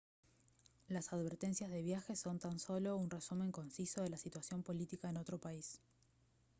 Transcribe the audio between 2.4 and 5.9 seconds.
solo un resumen conciso de la situación política en otro país